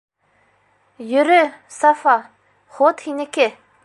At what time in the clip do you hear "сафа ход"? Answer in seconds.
1.77-3.05